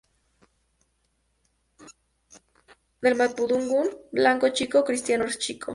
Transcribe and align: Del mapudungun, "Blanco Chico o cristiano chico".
Del 3.03 3.15
mapudungun, 3.19 3.87
"Blanco 4.11 4.49
Chico 4.51 4.79
o 4.79 4.81
cristiano 4.83 5.25
chico". 5.25 5.69